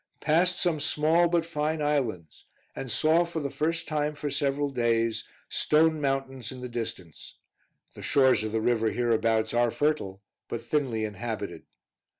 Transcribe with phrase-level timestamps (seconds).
[0.19, 5.27] Passed some small, but fine islands, and saw, for the first time for several days,
[5.47, 7.37] stone mountains in the distance:
[7.93, 11.67] the shores of the river hereabouts are fertile, but thinly inhabited.